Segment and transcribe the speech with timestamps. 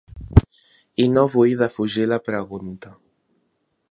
[1.03, 2.95] I no vull defugir la pregunta.